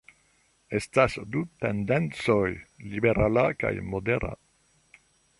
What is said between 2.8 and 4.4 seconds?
liberala kaj modera.